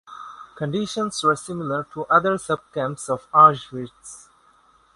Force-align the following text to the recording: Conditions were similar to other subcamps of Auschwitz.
Conditions 0.55 1.23
were 1.23 1.35
similar 1.35 1.83
to 1.93 2.05
other 2.05 2.33
subcamps 2.37 3.07
of 3.07 3.29
Auschwitz. 3.33 4.29